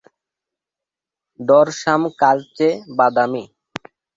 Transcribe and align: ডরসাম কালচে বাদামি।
ডরসাম 1.39 2.01
কালচে 2.21 2.69
বাদামি। 2.97 3.43